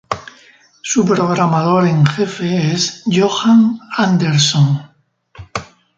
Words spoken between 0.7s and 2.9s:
Su programador en jefe